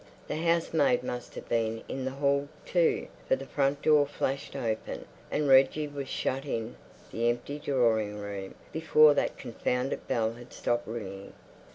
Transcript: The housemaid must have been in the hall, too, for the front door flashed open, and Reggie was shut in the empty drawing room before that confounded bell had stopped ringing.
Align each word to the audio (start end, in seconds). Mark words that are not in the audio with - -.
The 0.27 0.37
housemaid 0.37 1.03
must 1.03 1.35
have 1.35 1.47
been 1.47 1.83
in 1.87 2.05
the 2.05 2.09
hall, 2.09 2.47
too, 2.65 3.07
for 3.27 3.35
the 3.35 3.45
front 3.45 3.83
door 3.83 4.07
flashed 4.07 4.55
open, 4.55 5.05
and 5.29 5.47
Reggie 5.47 5.87
was 5.87 6.07
shut 6.09 6.43
in 6.43 6.75
the 7.11 7.29
empty 7.29 7.59
drawing 7.59 8.17
room 8.19 8.55
before 8.73 9.13
that 9.13 9.37
confounded 9.37 10.07
bell 10.07 10.31
had 10.31 10.53
stopped 10.53 10.87
ringing. 10.87 11.33